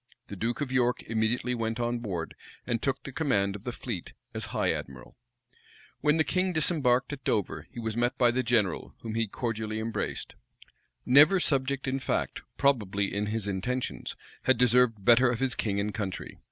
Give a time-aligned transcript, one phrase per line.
[0.29, 2.33] The duke of York immediately went on board,
[2.65, 5.15] and took the command of the fleet as high admiral.
[5.99, 9.79] When the king disembarked at Dover, he was met by the general, whom he cordially
[9.79, 10.33] embraced.
[11.05, 15.93] Never subject in fact, probably in his intentions, had deserved better of his king and
[15.93, 16.39] country.